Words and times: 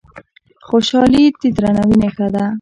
خوشالي 0.67 1.23
د 1.41 1.43
درناوي 1.55 1.95
نښه 2.03 2.27
ده. 2.35 2.45